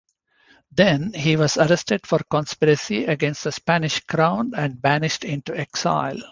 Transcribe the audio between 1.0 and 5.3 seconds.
he was arrested for conspiracy against the Spanish crown and banished